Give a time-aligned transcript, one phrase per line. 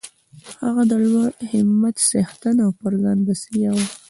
[0.63, 3.77] هغه د لوړ همت څښتن او پر ځان بسیا و